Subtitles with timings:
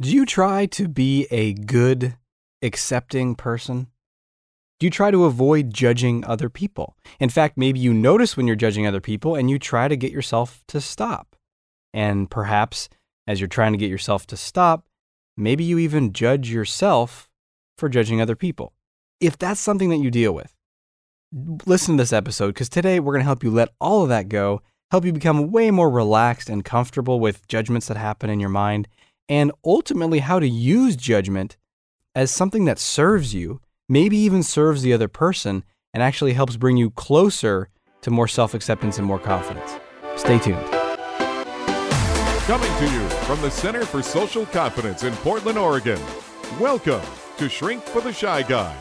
[0.00, 2.16] Do you try to be a good,
[2.62, 3.88] accepting person?
[4.78, 6.96] Do you try to avoid judging other people?
[7.18, 10.10] In fact, maybe you notice when you're judging other people and you try to get
[10.10, 11.36] yourself to stop.
[11.92, 12.88] And perhaps
[13.26, 14.86] as you're trying to get yourself to stop,
[15.36, 17.28] maybe you even judge yourself
[17.76, 18.72] for judging other people.
[19.20, 20.56] If that's something that you deal with,
[21.66, 24.30] listen to this episode because today we're going to help you let all of that
[24.30, 28.48] go, help you become way more relaxed and comfortable with judgments that happen in your
[28.48, 28.88] mind,
[29.30, 31.56] and ultimately how to use judgment
[32.16, 35.64] as something that serves you maybe even serves the other person
[35.94, 37.68] and actually helps bring you closer
[38.02, 39.76] to more self acceptance and more confidence.
[40.16, 40.66] Stay tuned.
[42.46, 46.00] Coming to you from the Center for Social Confidence in Portland, Oregon.
[46.58, 47.02] Welcome
[47.36, 48.74] to Shrink for the Shy Guy,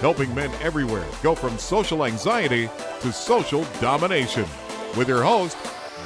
[0.00, 2.68] helping men everywhere go from social anxiety
[3.00, 4.46] to social domination.
[4.96, 5.56] With your host,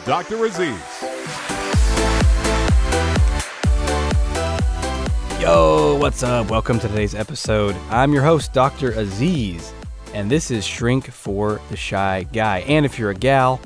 [0.04, 0.44] Dr.
[0.44, 1.57] Aziz.
[5.38, 6.50] Yo, what's up?
[6.50, 7.76] Welcome to today's episode.
[7.90, 8.90] I'm your host, Dr.
[8.90, 9.72] Aziz,
[10.12, 12.64] and this is Shrink for the Shy Guy.
[12.66, 13.60] And if you're a gal,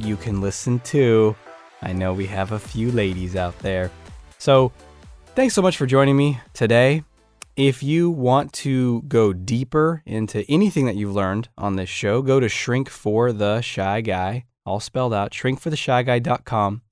[0.00, 1.36] you can listen too.
[1.80, 3.92] I know we have a few ladies out there.
[4.38, 4.72] So,
[5.36, 7.04] thanks so much for joining me today.
[7.54, 12.40] If you want to go deeper into anything that you've learned on this show, go
[12.40, 16.82] to Shrink for the Shy Guy, all spelled out, shrinkfortheshyguy.com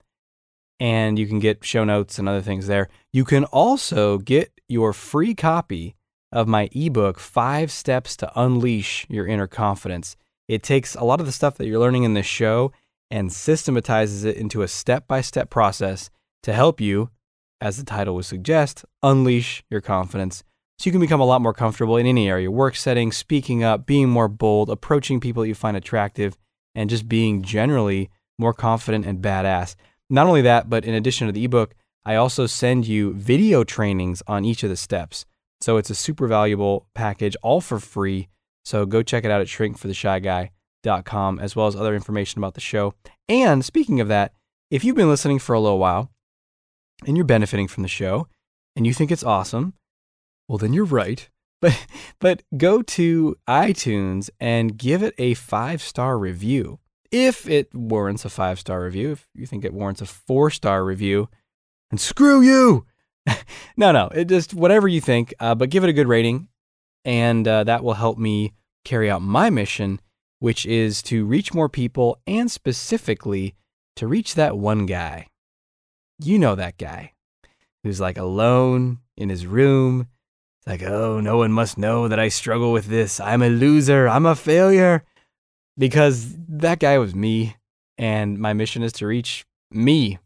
[0.81, 2.89] and you can get show notes and other things there.
[3.13, 5.95] You can also get your free copy
[6.33, 10.17] of my ebook, Five Steps to Unleash Your Inner Confidence.
[10.49, 12.73] It takes a lot of the stuff that you're learning in this show
[13.11, 16.11] and systematizes it into a step by step process
[16.43, 17.11] to help you,
[17.61, 20.43] as the title would suggest, unleash your confidence.
[20.79, 23.87] So you can become a lot more comfortable in any area work setting, speaking up,
[23.87, 26.37] being more bold, approaching people that you find attractive,
[26.75, 29.77] and just being generally more confident and badass.
[30.15, 34.23] Not only that, but in addition to the ebook, I also send you video trainings
[34.29, 35.27] on each of the steps.
[35.61, 38.29] So it's a super valuable package, all for free.
[38.65, 42.95] So go check it out at shrinkfortheshyguy.com, as well as other information about the show.
[43.29, 44.33] And speaking of that,
[44.71, 46.13] if you've been listening for a little while
[47.05, 48.29] and you're benefiting from the show
[48.77, 49.75] and you think it's awesome,
[50.47, 51.29] well, then you're right.
[51.61, 51.87] But,
[52.21, 56.79] but go to iTunes and give it a five star review
[57.15, 60.85] if it warrants a five star review, if you think it warrants a four star
[60.85, 61.29] review,
[61.93, 62.87] and screw you.
[63.77, 66.49] no, no, it just whatever you think, uh, but give it a good rating,
[67.05, 68.53] and uh, that will help me
[68.85, 70.01] carry out my mission,
[70.41, 73.55] which is to reach more people and specifically
[73.95, 75.29] to reach that one guy.
[76.19, 77.13] You know that guy
[77.85, 80.09] who's like alone in his room.
[80.59, 83.21] It's like, oh, no one must know that I struggle with this.
[83.21, 84.09] I'm a loser.
[84.09, 85.05] I'm a failure
[85.79, 87.57] because that guy was me
[87.99, 90.19] and my mission is to reach me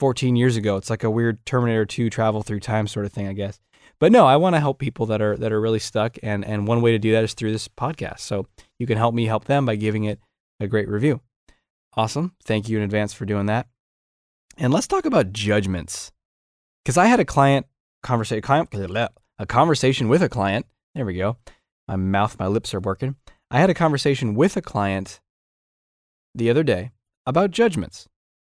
[0.00, 0.76] 14 years ago.
[0.76, 3.60] It's like a weird Terminator 2 travel through time sort of thing, I guess.
[4.00, 6.66] But no, I want to help people that are that are really stuck and and
[6.66, 8.20] one way to do that is through this podcast.
[8.20, 8.46] So
[8.78, 10.18] you can help me help them by giving it
[10.58, 11.20] a great review.
[11.96, 12.34] Awesome.
[12.44, 13.68] Thank you in advance for doing that.
[14.58, 16.10] And let's talk about judgments.
[16.84, 17.66] Cuz I had a client
[18.02, 18.42] conversation
[19.38, 20.66] a conversation with a client.
[20.94, 21.36] There we go.
[21.86, 23.16] My mouth, my lips are working.
[23.52, 25.20] I had a conversation with a client
[26.34, 26.90] the other day
[27.26, 28.08] about judgments.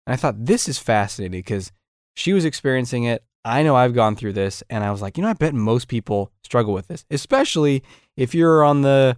[0.04, 1.70] And I thought this is fascinating because
[2.16, 3.22] she was experiencing it.
[3.44, 4.64] I know I've gone through this.
[4.68, 7.84] And I was like, you know, I bet most people struggle with this, especially
[8.16, 9.16] if you're on the,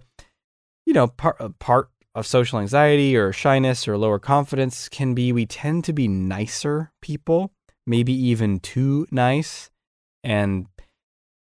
[0.85, 5.33] you know, part, uh, part of social anxiety or shyness or lower confidence can be
[5.33, 7.53] we tend to be nicer people,
[7.87, 9.71] maybe even too nice.
[10.23, 10.67] And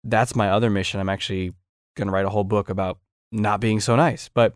[0.04, 1.00] that's my other mission.
[1.00, 1.54] I'm actually
[1.96, 2.98] going to write a whole book about
[3.32, 4.28] not being so nice.
[4.32, 4.54] But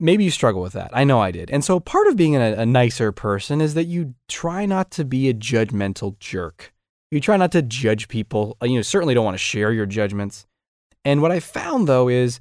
[0.00, 0.90] maybe you struggle with that.
[0.92, 1.50] I know I did.
[1.50, 5.04] And so part of being a, a, nicer person is that you try not to
[5.04, 6.72] be a judgmental jerk.
[7.10, 8.56] You try not to judge people.
[8.62, 10.46] Uh, you know, certainly don't want to share your judgments.
[11.04, 12.40] And what I found though is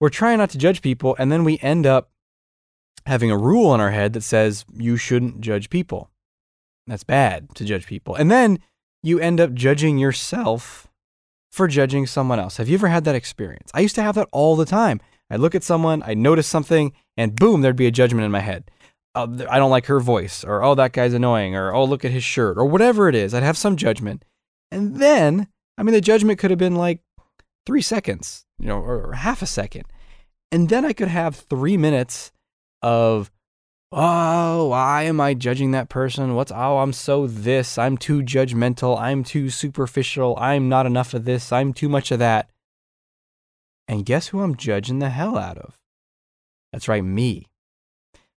[0.00, 2.10] we're trying not to judge people and then we end up
[3.06, 6.10] having a rule in our head that says you shouldn't judge people.
[6.86, 8.14] That's bad to judge people.
[8.14, 8.58] And then
[9.02, 10.88] you end up judging yourself
[11.54, 12.56] for judging someone else.
[12.56, 13.70] Have you ever had that experience?
[13.72, 15.00] I used to have that all the time.
[15.30, 18.40] I'd look at someone, I'd notice something, and boom, there'd be a judgment in my
[18.40, 18.70] head.
[19.14, 22.10] Uh, I don't like her voice, or oh, that guy's annoying, or oh, look at
[22.10, 23.32] his shirt, or whatever it is.
[23.32, 24.24] I'd have some judgment.
[24.72, 25.46] And then,
[25.78, 27.00] I mean, the judgment could have been like
[27.64, 29.84] three seconds, you know, or, or half a second.
[30.50, 32.32] And then I could have three minutes
[32.82, 33.30] of
[33.94, 36.34] oh, why am I judging that person?
[36.34, 37.78] What's, oh, I'm so this.
[37.78, 39.00] I'm too judgmental.
[39.00, 40.36] I'm too superficial.
[40.38, 41.52] I'm not enough of this.
[41.52, 42.50] I'm too much of that.
[43.86, 45.78] And guess who I'm judging the hell out of?
[46.72, 47.46] That's right, me.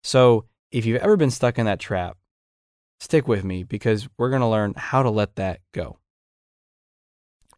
[0.03, 2.17] So if you've ever been stuck in that trap,
[2.99, 5.99] stick with me because we're going to learn how to let that go.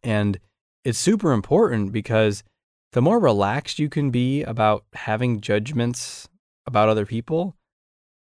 [0.04, 0.38] And
[0.84, 2.44] it's super important because
[2.92, 6.28] the more relaxed you can be about having judgments
[6.66, 7.56] about other people,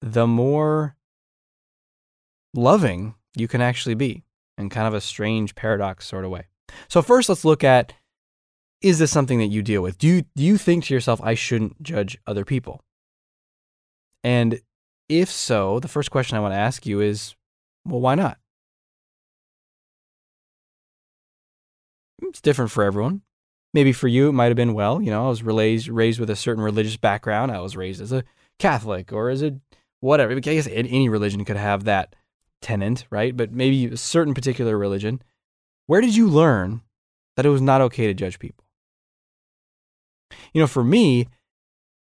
[0.03, 0.97] the more
[2.55, 4.25] loving you can actually be
[4.59, 6.47] in kind of a strange paradox sort of way.
[6.89, 7.95] So first let's look at
[8.83, 9.97] is this something that you deal with?
[9.97, 12.83] Do you do you think to yourself I shouldn't judge other people?
[14.25, 14.61] And
[15.09, 17.37] if so, the first question I want to ask you is
[17.87, 18.39] well why not?
[22.23, 23.23] It's different for everyone.
[23.73, 26.29] Maybe for you it might have been well, you know, I was raised raised with
[26.29, 27.53] a certain religious background.
[27.53, 28.25] I was raised as a
[28.59, 29.61] Catholic or as a
[30.03, 30.33] whatever.
[30.33, 32.15] I guess any religion could have that
[32.61, 33.37] tenant, right?
[33.37, 35.23] But maybe a certain particular religion.
[35.87, 36.83] Where did you learn
[37.37, 38.65] that it was not okay to judge people?
[40.53, 41.29] You know, for me,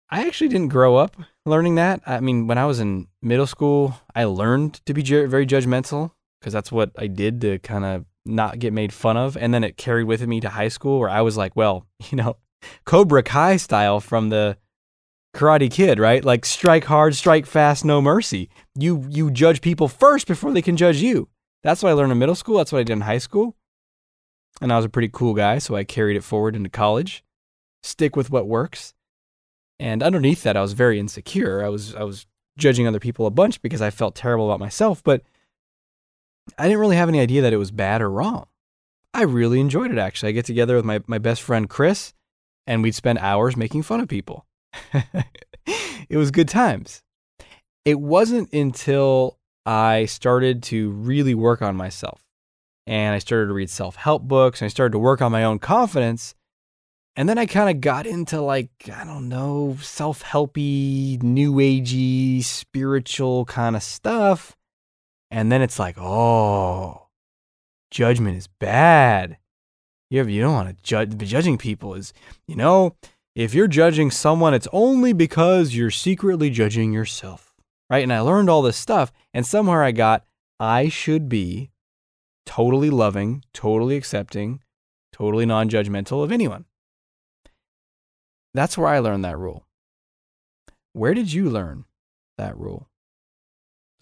[0.10, 2.02] I actually didn't grow up learning that.
[2.06, 6.54] I mean, when I was in middle school, I learned to be very judgmental because
[6.54, 9.36] that's what I did to kind of not get made fun of.
[9.38, 12.18] And then it carried with me to high school where I was like, well, you
[12.18, 12.38] know,
[12.86, 14.58] Cobra Kai style from the
[15.36, 16.24] Karate Kid, right?
[16.24, 18.50] Like strike hard, strike fast, no mercy.
[18.76, 21.30] You you judge people first before they can judge you.
[21.64, 22.58] That's what I learned in middle school.
[22.58, 23.56] That's what I did in high school.
[24.62, 27.24] And I was a pretty cool guy, so I carried it forward into college.
[27.84, 28.94] Stick with what works.
[29.80, 31.64] And underneath that, I was very insecure.
[31.64, 32.26] I was I was
[32.58, 35.24] judging other people a bunch because I felt terrible about myself, but
[36.58, 38.48] I didn't really have any idea that it was bad or wrong.
[39.14, 40.30] I really enjoyed it actually.
[40.30, 42.14] I get together with my, my best friend Chris
[42.68, 44.46] and we'd spend hours making fun of people.
[46.10, 47.02] it was good times.
[47.86, 52.24] It wasn't until I started to really work on myself
[52.88, 55.44] and I started to read self help books and I started to work on my
[55.44, 56.34] own confidence.
[57.16, 62.44] And then I kind of got into like, I don't know, self helpy, new agey,
[62.44, 64.56] spiritual kind of stuff.
[65.30, 67.08] And then it's like, oh,
[67.92, 69.38] judgment is bad.
[70.10, 71.16] You, have, you don't want to judge.
[71.18, 72.14] Judging people is,
[72.48, 72.96] you know,
[73.36, 77.54] if you're judging someone, it's only because you're secretly judging yourself.
[77.90, 78.04] Right.
[78.04, 79.12] And I learned all this stuff.
[79.34, 80.26] And somewhere I got,
[80.60, 81.72] I should be
[82.46, 84.62] totally loving, totally accepting,
[85.12, 86.66] totally non judgmental of anyone.
[88.54, 89.66] That's where I learned that rule.
[90.94, 91.86] Where did you learn
[92.38, 92.90] that rule?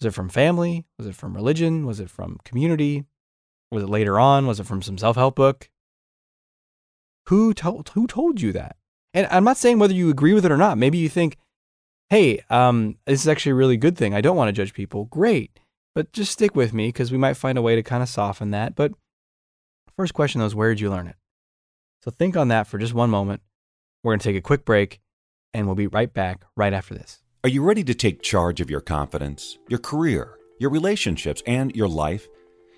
[0.00, 0.86] Was it from family?
[0.98, 1.84] Was it from religion?
[1.84, 3.04] Was it from community?
[3.70, 4.46] Was it later on?
[4.46, 5.70] Was it from some self help book?
[7.26, 8.77] Who told who told you that?
[9.14, 10.78] And I'm not saying whether you agree with it or not.
[10.78, 11.36] Maybe you think,
[12.10, 14.14] hey, um, this is actually a really good thing.
[14.14, 15.06] I don't want to judge people.
[15.06, 15.58] Great.
[15.94, 18.50] But just stick with me because we might find a way to kind of soften
[18.52, 18.74] that.
[18.74, 18.92] But
[19.96, 21.16] first question though is where did you learn it?
[22.02, 23.42] So think on that for just one moment.
[24.02, 25.00] We're going to take a quick break
[25.52, 27.20] and we'll be right back right after this.
[27.42, 31.88] Are you ready to take charge of your confidence, your career, your relationships, and your
[31.88, 32.28] life?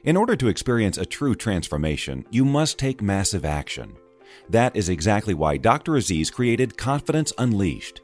[0.04, 3.96] In order to experience a true transformation, you must take massive action.
[4.48, 5.96] That is exactly why Dr.
[5.96, 8.00] Aziz created Confidence Unleashed.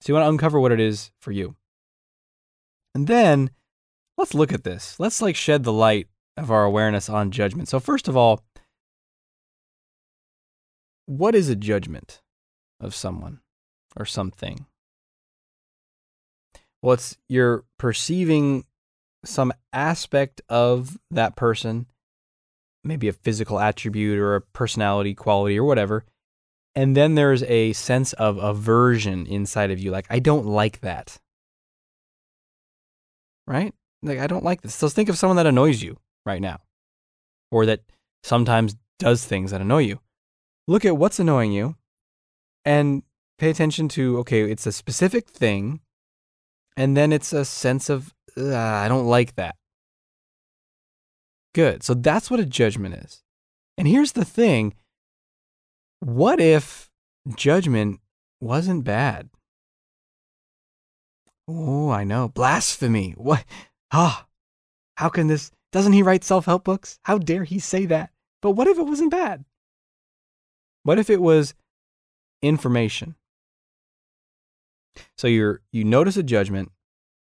[0.01, 1.55] So you want to uncover what it is for you.
[2.95, 3.51] And then
[4.17, 4.99] let's look at this.
[4.99, 7.67] Let's like shed the light of our awareness on judgment.
[7.67, 8.43] So, first of all,
[11.05, 12.21] what is a judgment
[12.79, 13.41] of someone
[13.97, 14.65] or something?
[16.81, 18.63] Well, it's you're perceiving
[19.25, 21.87] some aspect of that person,
[22.83, 26.05] maybe a physical attribute or a personality quality or whatever.
[26.75, 29.91] And then there's a sense of aversion inside of you.
[29.91, 31.19] Like, I don't like that.
[33.47, 33.73] Right?
[34.01, 34.75] Like, I don't like this.
[34.75, 36.59] So think of someone that annoys you right now
[37.51, 37.81] or that
[38.23, 39.99] sometimes does things that annoy you.
[40.67, 41.75] Look at what's annoying you
[42.63, 43.03] and
[43.39, 45.79] pay attention to okay, it's a specific thing
[46.77, 49.55] and then it's a sense of, I don't like that.
[51.55, 51.83] Good.
[51.83, 53.23] So that's what a judgment is.
[53.77, 54.75] And here's the thing
[55.99, 56.89] what if
[57.35, 57.99] judgment
[58.39, 59.29] wasn't bad?
[61.47, 62.29] Oh, I know.
[62.29, 63.13] Blasphemy.
[63.17, 63.43] What?
[63.91, 64.27] Ah,
[64.95, 65.51] how can this?
[65.71, 66.99] Doesn't he write self help books?
[67.03, 68.11] How dare he say that?
[68.41, 69.45] But what if it wasn't bad?
[70.83, 71.53] What if it was
[72.41, 73.15] information?
[75.17, 76.71] So you're you notice a judgment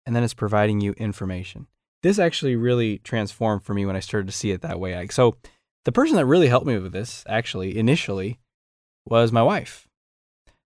[0.04, 1.66] and then it's providing you information.
[2.02, 5.06] This actually really transformed for me when I started to see it that way.
[5.10, 5.36] So
[5.84, 8.38] the person that really helped me with this actually initially
[9.10, 9.88] was my wife.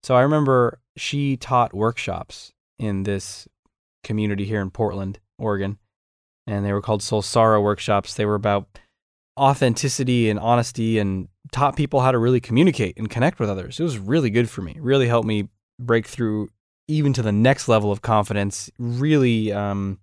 [0.03, 3.47] So I remember she taught workshops in this
[4.03, 5.79] community here in Portland, Oregon,
[6.47, 8.15] and they were called Soulsara workshops.
[8.15, 8.79] They were about
[9.39, 13.79] authenticity and honesty and taught people how to really communicate and connect with others.
[13.79, 14.77] It was really good for me.
[14.81, 16.49] Really helped me break through
[16.89, 19.99] even to the next level of confidence, really um,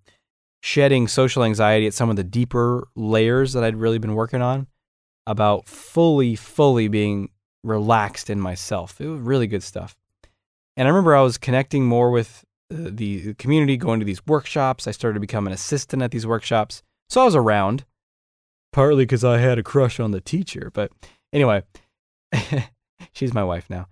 [0.61, 4.67] shedding social anxiety at some of the deeper layers that I'd really been working on
[5.25, 7.29] about fully, fully being
[7.63, 8.99] relaxed in myself.
[9.01, 9.95] It was really good stuff.
[10.75, 14.87] And I remember I was connecting more with uh, the community, going to these workshops.
[14.87, 16.83] I started to become an assistant at these workshops.
[17.09, 17.85] So I was around,
[18.73, 20.71] partly because I had a crush on the teacher.
[20.73, 20.91] But
[21.33, 21.63] anyway,
[23.13, 23.87] she's my wife now.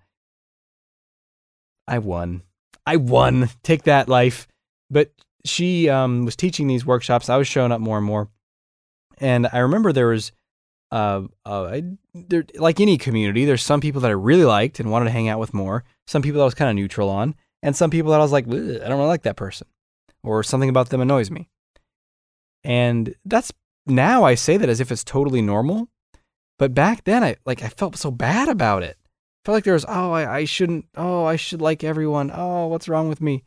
[1.88, 2.42] I won.
[2.84, 3.48] I won.
[3.62, 4.46] Take that, life.
[4.90, 5.12] But
[5.44, 7.28] she um, was teaching these workshops.
[7.28, 8.28] I was showing up more and more.
[9.18, 10.32] And I remember there was,
[10.90, 11.80] uh, uh,
[12.56, 15.40] like any community, there's some people that I really liked and wanted to hang out
[15.40, 15.84] with more.
[16.06, 18.32] Some people that I was kind of neutral on, and some people that I was
[18.32, 19.66] like, I don't really like that person,
[20.22, 21.48] or something about them annoys me.
[22.64, 23.52] And that's
[23.86, 25.88] now I say that as if it's totally normal,
[26.58, 28.96] but back then I like I felt so bad about it
[29.46, 32.32] I felt like there was, oh, I, I shouldn't, oh, I should like everyone.
[32.34, 33.44] Oh, what's wrong with me?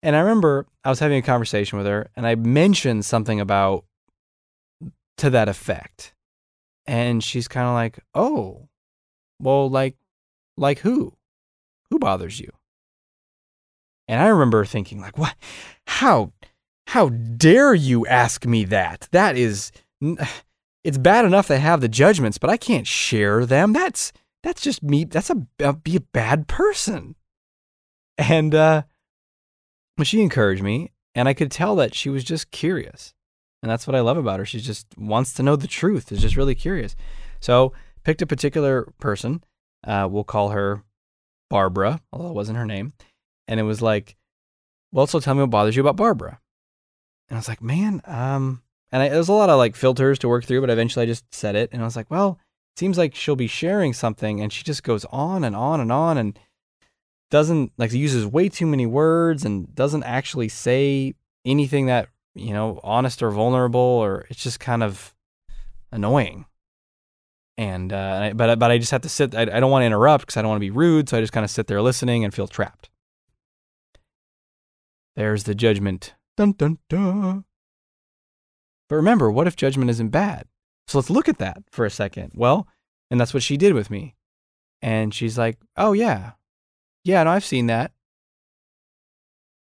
[0.00, 3.84] And I remember I was having a conversation with her and I mentioned something about
[5.16, 6.13] to that effect.
[6.86, 8.68] And she's kind of like, oh,
[9.40, 9.96] well, like,
[10.56, 11.16] like who?
[11.90, 12.50] Who bothers you?
[14.06, 15.34] And I remember thinking, like, what?
[15.86, 16.32] How,
[16.88, 19.08] how dare you ask me that?
[19.12, 19.72] That is,
[20.84, 23.72] it's bad enough to have the judgments, but I can't share them.
[23.72, 24.12] That's,
[24.42, 25.04] that's just me.
[25.04, 27.16] That's a, be a bad person.
[28.18, 28.82] And uh,
[29.96, 33.13] but she encouraged me, and I could tell that she was just curious.
[33.64, 34.44] And that's what I love about her.
[34.44, 36.12] She just wants to know the truth.
[36.12, 36.94] Is just really curious.
[37.40, 39.42] So picked a particular person.
[39.82, 40.82] Uh, we'll call her
[41.48, 42.92] Barbara, although it wasn't her name.
[43.48, 44.16] And it was like,
[44.92, 46.40] well, so tell me what bothers you about Barbara.
[47.30, 48.60] And I was like, man, um,
[48.92, 51.24] and I, there's a lot of like filters to work through, but eventually I just
[51.34, 52.38] said it, and I was like, well,
[52.76, 56.18] seems like she'll be sharing something and she just goes on and on and on
[56.18, 56.38] and
[57.30, 61.14] doesn't like uses way too many words and doesn't actually say
[61.46, 65.14] anything that you know honest or vulnerable or it's just kind of
[65.92, 66.46] annoying
[67.56, 69.34] and uh, but but I just have to sit.
[69.34, 71.08] I, I don't want to interrupt because I don't want to be rude.
[71.08, 72.90] So I just kind of sit there listening and feel trapped.
[75.14, 76.14] There's the judgment.
[76.36, 77.44] Dun dun dun.
[78.88, 80.46] But remember, what if judgment isn't bad?
[80.88, 82.32] So let's look at that for a second.
[82.34, 82.66] Well,
[83.10, 84.14] and that's what she did with me.
[84.82, 86.32] And she's like, Oh, yeah.
[87.04, 87.92] Yeah, no, I've seen that.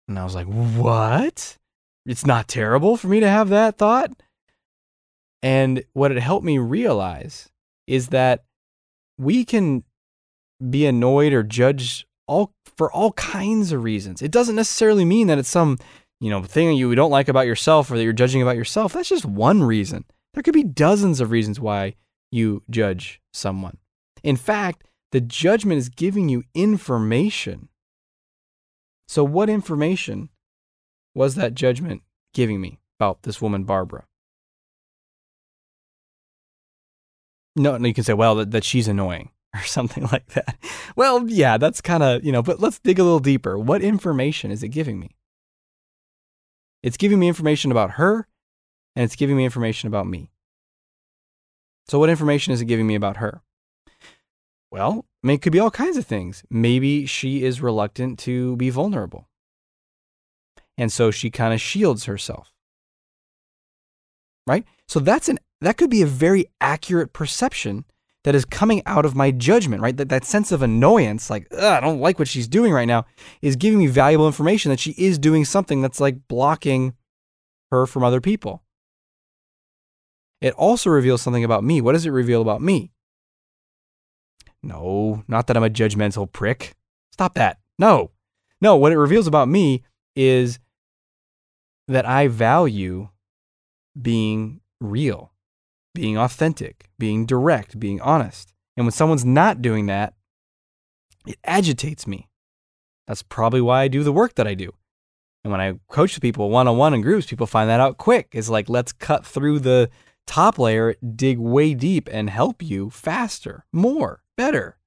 [0.09, 1.59] And I was like, What?
[2.07, 4.11] It's not terrible for me to have that thought.
[5.43, 7.49] And what it helped me realize
[7.87, 8.45] is that
[9.19, 9.85] we can
[10.69, 14.23] be annoyed or judge all for all kinds of reasons.
[14.23, 15.79] It doesn't necessarily mean that it's some,
[16.21, 18.93] you know, thing you don't like about yourself or that you're judging about yourself.
[18.93, 20.05] That's just one reason.
[20.35, 21.97] There could be dozens of reasons why
[22.31, 23.79] you judge someone.
[24.23, 27.69] In fact, the judgment is giving you information.
[29.09, 30.29] So, what information
[31.15, 32.03] was that judgment
[32.35, 34.07] giving me about this woman, Barbara?
[37.57, 39.31] No, no you can say, well, that, that she's annoying.
[39.55, 40.57] or something like that.
[40.97, 43.59] Well, yeah, that's kind of, you know, but let's dig a little deeper.
[43.59, 45.17] What information is it giving me?
[46.83, 48.29] It's giving me information about her
[48.95, 50.31] and it's giving me information about me.
[51.89, 53.43] So, what information is it giving me about her?
[54.71, 56.45] Well, I mean, it could be all kinds of things.
[56.49, 59.29] Maybe she is reluctant to be vulnerable.
[60.81, 62.55] And so she kind of shields herself.
[64.47, 64.65] Right?
[64.89, 67.85] So that's an that could be a very accurate perception
[68.25, 69.95] that is coming out of my judgment, right?
[69.95, 73.05] That, that sense of annoyance, like, I don't like what she's doing right now,
[73.43, 76.95] is giving me valuable information that she is doing something that's like blocking
[77.71, 78.63] her from other people.
[80.41, 81.83] It also reveals something about me.
[81.83, 82.91] What does it reveal about me?
[84.63, 86.75] No, not that I'm a judgmental prick.
[87.13, 87.59] Stop that.
[87.79, 88.13] No.
[88.63, 89.85] No, what it reveals about me
[90.17, 90.59] is
[91.91, 93.09] that I value
[94.01, 95.31] being real
[95.95, 98.53] being authentic, being direct, being honest.
[98.77, 100.15] And when someone's not doing that,
[101.27, 102.29] it agitates me.
[103.07, 104.73] That's probably why I do the work that I do.
[105.43, 108.29] And when I coach people one on one in groups, people find that out quick.
[108.33, 109.91] It's like, let's cut through the
[110.27, 114.79] top layer, dig way deep, and help you faster, more, better.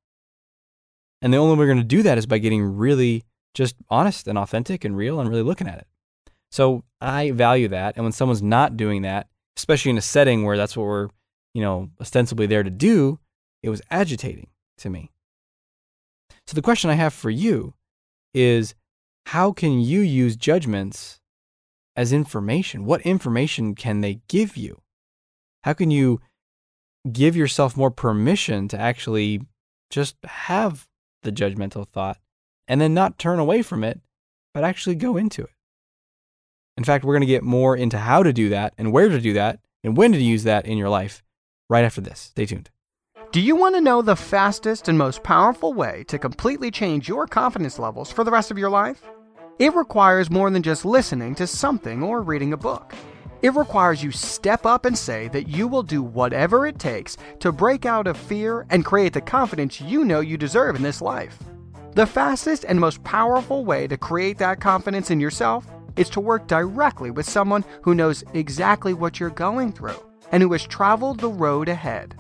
[1.22, 4.28] And the only way we're going to do that is by getting really just honest
[4.28, 5.88] and authentic and real and really looking at it.
[6.54, 7.96] So I value that.
[7.96, 11.10] And when someone's not doing that, especially in a setting where that's what we're,
[11.56, 13.18] you know, ostensibly there to do,
[13.64, 15.10] it was agitating to me.
[16.46, 17.74] So the question I have for you
[18.36, 18.76] is
[19.26, 21.20] how can you use judgments
[21.96, 22.86] as information?
[22.86, 24.80] What information can they give you?
[25.64, 26.22] How can you
[27.12, 29.42] give yourself more permission to actually
[29.90, 30.88] just have
[31.24, 32.20] the judgmental thought
[32.68, 34.02] and then not turn away from it,
[34.54, 35.50] but actually go into it?
[36.78, 39.20] In fact, we're going to get more into how to do that and where to
[39.20, 41.24] do that and when to use that in your life
[41.70, 42.20] right after this.
[42.20, 42.70] Stay tuned.
[43.32, 47.26] Do you want to know the fastest and most powerful way to completely change your
[47.26, 49.02] confidence levels for the rest of your life?
[49.60, 52.94] It requires more than just listening to something or reading a book.
[53.42, 57.52] It requires you step up and say that you will do whatever it takes to
[57.52, 61.38] break out of fear and create the confidence you know you deserve in this life.
[61.94, 66.48] The fastest and most powerful way to create that confidence in yourself is to work
[66.48, 70.02] directly with someone who knows exactly what you're going through
[70.32, 72.16] and who has traveled the road ahead.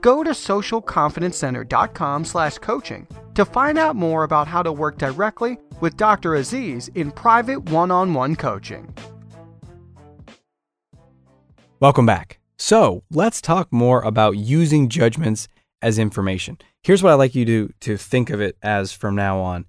[0.00, 5.96] Go to socialconfidencecenter.com slash coaching to find out more about how to work directly with
[5.96, 6.34] Dr.
[6.34, 8.92] Aziz in private one-on-one coaching.
[11.80, 12.40] Welcome back.
[12.58, 15.46] So let's talk more about using judgments
[15.80, 16.58] as information.
[16.82, 19.66] Here's what I'd like you to, to think of it as from now on.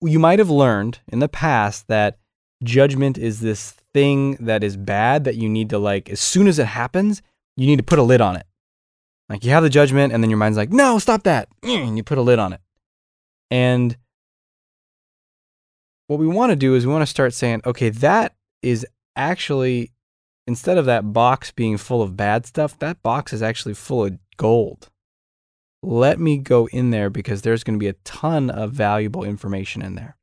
[0.00, 2.18] You might have learned in the past that
[2.62, 6.58] judgment is this thing that is bad that you need to like as soon as
[6.58, 7.22] it happens
[7.56, 8.46] you need to put a lid on it.
[9.28, 11.48] Like you have the judgment and then your mind's like no stop that.
[11.62, 12.60] And you put a lid on it.
[13.50, 13.96] And
[16.06, 19.92] what we want to do is we want to start saying okay that is actually
[20.46, 24.18] instead of that box being full of bad stuff that box is actually full of
[24.36, 24.88] gold.
[25.82, 29.82] Let me go in there because there's going to be a ton of valuable information
[29.82, 30.16] in there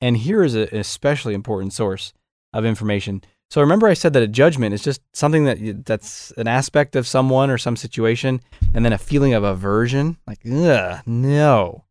[0.00, 2.12] and here is an especially important source
[2.52, 3.22] of information.
[3.50, 7.06] So remember I said that a judgment is just something that that's an aspect of
[7.06, 8.40] someone or some situation
[8.74, 11.84] and then a feeling of aversion, like ugh, no.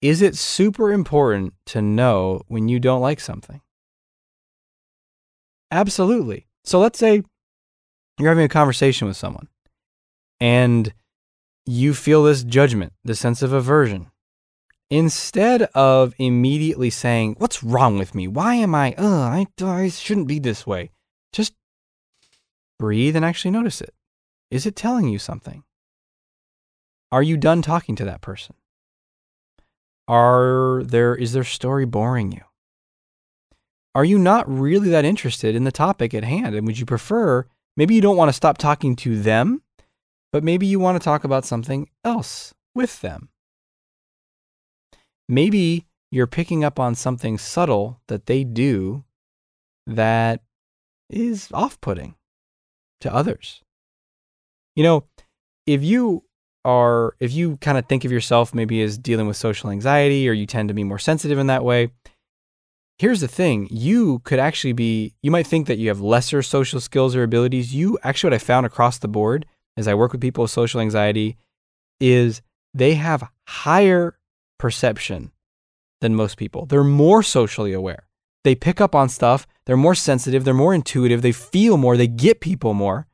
[0.00, 3.60] Is it super important to know when you don't like something?
[5.70, 6.46] Absolutely.
[6.64, 7.22] So let's say
[8.18, 9.48] you're having a conversation with someone
[10.40, 10.92] and
[11.66, 14.09] you feel this judgment, this sense of aversion.
[14.90, 18.26] Instead of immediately saying, What's wrong with me?
[18.26, 20.90] Why am I, uh, I, I shouldn't be this way,
[21.32, 21.54] just
[22.80, 23.94] breathe and actually notice it.
[24.50, 25.62] Is it telling you something?
[27.12, 28.56] Are you done talking to that person?
[30.08, 32.42] Are there, is their story boring you?
[33.94, 36.54] Are you not really that interested in the topic at hand?
[36.54, 39.62] And would you prefer, maybe you don't want to stop talking to them,
[40.32, 43.28] but maybe you want to talk about something else with them?
[45.30, 49.04] Maybe you're picking up on something subtle that they do
[49.86, 50.42] that
[51.08, 52.16] is off putting
[53.00, 53.62] to others.
[54.74, 55.04] You know,
[55.66, 56.24] if you
[56.64, 60.32] are, if you kind of think of yourself maybe as dealing with social anxiety or
[60.32, 61.92] you tend to be more sensitive in that way,
[62.98, 66.80] here's the thing you could actually be, you might think that you have lesser social
[66.80, 67.74] skills or abilities.
[67.74, 70.80] You actually, what I found across the board as I work with people with social
[70.80, 71.36] anxiety
[72.00, 72.42] is
[72.74, 74.16] they have higher
[74.60, 75.32] perception
[76.00, 76.66] than most people.
[76.66, 78.06] They're more socially aware.
[78.44, 79.46] They pick up on stuff.
[79.66, 80.44] They're more sensitive.
[80.44, 81.22] They're more intuitive.
[81.22, 81.96] They feel more.
[81.96, 83.06] They get people more.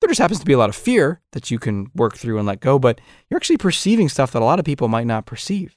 [0.00, 2.46] there just happens to be a lot of fear that you can work through and
[2.46, 5.76] let go, but you're actually perceiving stuff that a lot of people might not perceive.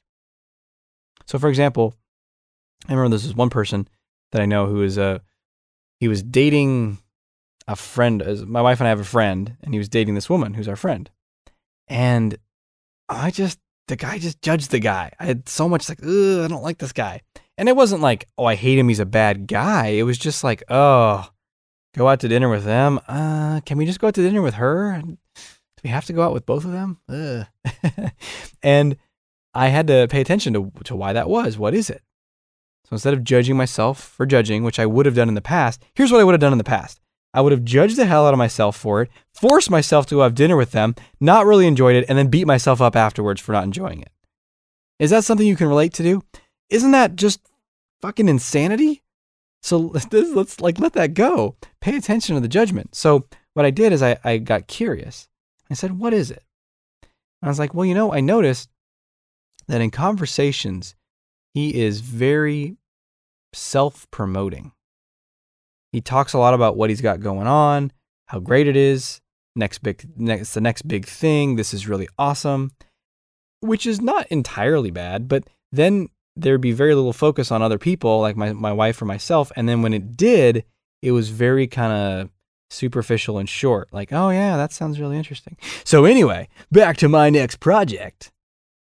[1.25, 1.95] So, for example,
[2.87, 3.87] I remember this is one person
[4.31, 5.21] that I know who is a
[5.99, 6.99] he was dating
[7.67, 8.23] a friend.
[8.47, 10.75] My wife and I have a friend, and he was dating this woman who's our
[10.75, 11.09] friend,
[11.87, 12.37] and
[13.07, 15.11] I just the guy just judged the guy.
[15.19, 17.21] I had so much like, I don't like this guy,
[17.57, 18.87] and it wasn't like, oh, I hate him.
[18.87, 19.87] He's a bad guy.
[19.87, 21.27] It was just like, oh,
[21.95, 22.99] go out to dinner with them.
[23.07, 25.01] Uh, can we just go out to dinner with her?
[25.03, 25.17] Do
[25.83, 26.99] we have to go out with both of them?
[28.63, 28.95] and
[29.53, 31.57] I had to pay attention to, to why that was.
[31.57, 32.03] What is it?
[32.85, 35.83] So instead of judging myself for judging, which I would have done in the past,
[35.95, 37.01] here's what I would have done in the past.
[37.33, 40.35] I would have judged the hell out of myself for it, forced myself to have
[40.35, 43.63] dinner with them, not really enjoyed it, and then beat myself up afterwards for not
[43.63, 44.11] enjoying it.
[44.97, 46.23] Is that something you can relate to do?
[46.69, 47.39] Isn't that just
[48.01, 49.03] fucking insanity?
[49.61, 51.55] So let's, let's like let that go.
[51.81, 52.95] Pay attention to the judgment.
[52.95, 55.27] So what I did is I, I got curious.
[55.69, 56.43] I said, what is it?
[57.03, 58.69] And I was like, well, you know, I noticed
[59.67, 60.95] that in conversations,
[61.53, 62.77] he is very
[63.53, 64.71] self promoting.
[65.91, 67.91] He talks a lot about what he's got going on,
[68.27, 69.21] how great it is,
[69.55, 72.71] next big next the next big thing, this is really awesome,
[73.61, 78.21] which is not entirely bad, but then there'd be very little focus on other people,
[78.21, 79.51] like my, my wife or myself.
[79.55, 80.63] And then when it did,
[81.01, 82.29] it was very kind of
[82.69, 83.89] superficial and short.
[83.91, 85.57] Like, oh, yeah, that sounds really interesting.
[85.83, 88.31] So, anyway, back to my next project.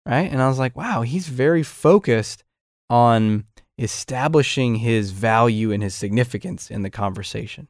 [0.04, 0.30] Right.
[0.30, 2.44] And I was like, wow, he's very focused
[2.88, 3.44] on
[3.78, 7.68] establishing his value and his significance in the conversation.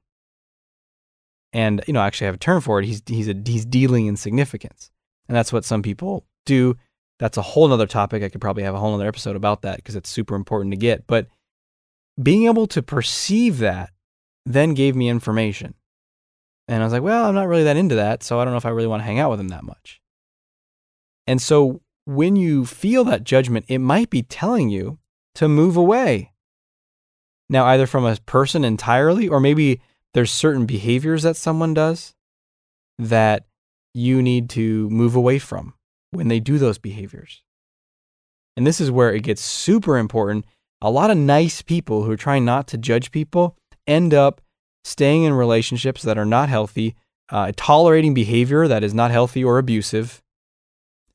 [1.53, 2.87] And, you know, actually, I have a term for it.
[2.87, 4.91] He's, he's, a, he's dealing in significance.
[5.29, 6.77] And that's what some people do
[7.19, 8.23] that's a whole nother topic.
[8.23, 10.77] I could probably have a whole nother episode about that because it's super important to
[10.77, 11.07] get.
[11.07, 11.29] But
[12.23, 13.91] being able to perceive that
[14.45, 15.75] then gave me information.
[16.69, 18.23] And I was like, well, I'm not really that into that.
[18.23, 20.01] So I don't know if I really want to hang out with him that much.
[21.27, 24.99] And so when you feel that judgment, it might be telling you
[25.37, 26.33] to move away.
[27.49, 29.81] Now, either from a person entirely, or maybe
[30.15, 32.15] there's certain behaviors that someone does
[32.99, 33.47] that
[33.95, 35.75] you need to move away from
[36.11, 37.43] when they do those behaviors.
[38.57, 40.47] And this is where it gets super important.
[40.81, 44.41] A lot of nice people who are trying not to judge people end up
[44.85, 46.95] staying in relationships that are not healthy,
[47.31, 50.23] uh, tolerating behavior that is not healthy or abusive.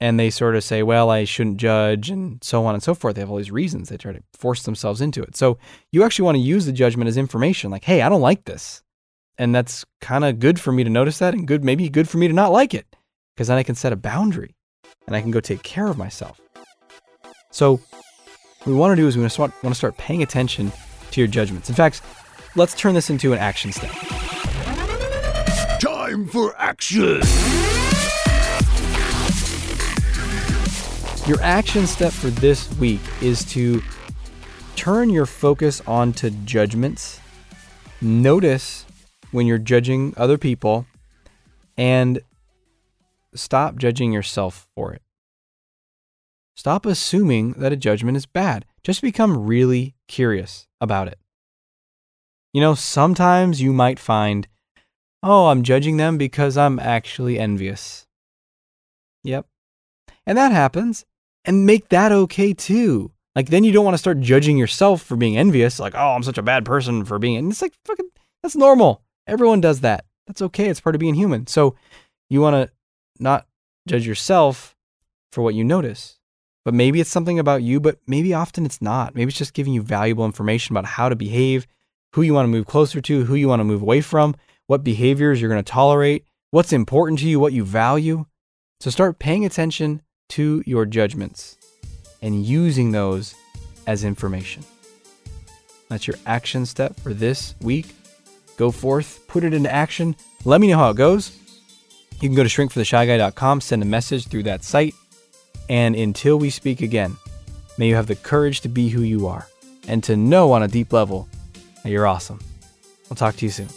[0.01, 3.15] And they sort of say, well, I shouldn't judge, and so on and so forth.
[3.15, 3.87] They have all these reasons.
[3.87, 5.37] They try to force themselves into it.
[5.37, 5.59] So
[5.91, 8.81] you actually want to use the judgment as information like, hey, I don't like this.
[9.37, 12.17] And that's kind of good for me to notice that, and good, maybe good for
[12.17, 12.95] me to not like it,
[13.35, 14.55] because then I can set a boundary
[15.05, 16.41] and I can go take care of myself.
[17.51, 17.79] So,
[18.59, 20.71] what we want to do is we want to start paying attention
[21.11, 21.69] to your judgments.
[21.69, 22.01] In fact,
[22.55, 23.91] let's turn this into an action step.
[25.79, 27.21] Time for action!
[31.27, 33.83] Your action step for this week is to
[34.75, 37.19] turn your focus onto judgments.
[38.01, 38.87] Notice
[39.29, 40.87] when you're judging other people
[41.77, 42.21] and
[43.35, 45.03] stop judging yourself for it.
[46.55, 48.65] Stop assuming that a judgment is bad.
[48.83, 51.19] Just become really curious about it.
[52.51, 54.47] You know, sometimes you might find,
[55.21, 58.07] oh, I'm judging them because I'm actually envious.
[59.23, 59.45] Yep.
[60.25, 61.05] And that happens.
[61.45, 63.11] And make that okay too.
[63.35, 65.79] Like, then you don't want to start judging yourself for being envious.
[65.79, 67.37] Like, oh, I'm such a bad person for being.
[67.37, 68.09] And it's like, fucking,
[68.43, 69.01] that's normal.
[69.25, 70.05] Everyone does that.
[70.27, 70.67] That's okay.
[70.67, 71.47] It's part of being human.
[71.47, 71.75] So
[72.29, 72.73] you want to
[73.19, 73.47] not
[73.87, 74.75] judge yourself
[75.31, 76.19] for what you notice.
[76.63, 79.15] But maybe it's something about you, but maybe often it's not.
[79.15, 81.65] Maybe it's just giving you valuable information about how to behave,
[82.13, 84.35] who you want to move closer to, who you want to move away from,
[84.67, 88.25] what behaviors you're going to tolerate, what's important to you, what you value.
[88.79, 90.01] So start paying attention
[90.31, 91.57] to your judgments
[92.21, 93.35] and using those
[93.87, 94.63] as information.
[95.89, 97.95] That's your action step for this week.
[98.57, 100.15] Go forth, put it into action.
[100.45, 101.31] Let me know how it goes.
[102.21, 104.93] You can go to shrinkfortheshyguy.com, send a message through that site.
[105.69, 107.17] And until we speak again,
[107.77, 109.47] may you have the courage to be who you are
[109.87, 111.27] and to know on a deep level
[111.83, 112.39] that you're awesome.
[113.09, 113.67] I'll talk to you soon.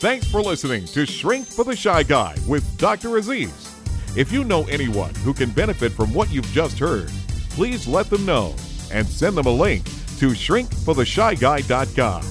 [0.00, 3.16] Thanks for listening to Shrink for the Shy Guy with Dr.
[3.16, 3.59] Aziz.
[4.16, 7.12] If you know anyone who can benefit from what you've just heard,
[7.50, 8.56] please let them know
[8.90, 9.84] and send them a link
[10.18, 12.22] to shrinkfortheshyguy.com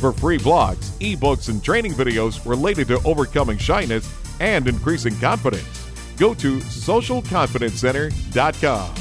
[0.00, 5.90] for free blogs, ebooks, and training videos related to overcoming shyness and increasing confidence.
[6.16, 8.99] Go to socialconfidencecenter.com.